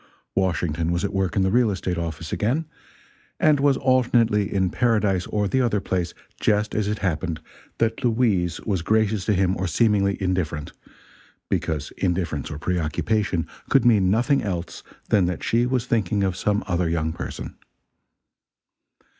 [0.33, 2.65] Washington was at work in the real estate office again,
[3.39, 7.39] and was alternately in paradise or the other place just as it happened
[7.77, 10.73] that Louise was gracious to him or seemingly indifferent
[11.49, 16.63] because indifference or preoccupation could mean nothing else than that she was thinking of some
[16.65, 17.53] other young person.